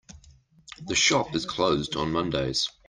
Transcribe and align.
The 0.83 0.95
shop 0.95 1.35
is 1.35 1.45
closed 1.45 1.95
on 1.95 2.11
Mondays. 2.11 2.67